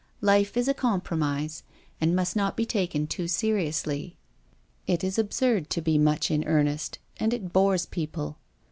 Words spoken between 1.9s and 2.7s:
and must not be